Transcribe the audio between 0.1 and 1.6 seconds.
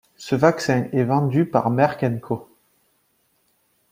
Ce vaccin est vendu